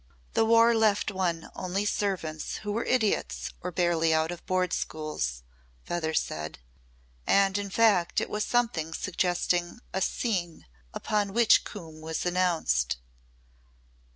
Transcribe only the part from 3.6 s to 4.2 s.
or barely